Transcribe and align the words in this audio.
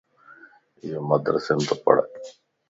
ايو 0.81 0.99
مدرسيم 1.09 1.59
تو 1.67 1.75
پڙھه 1.83 2.03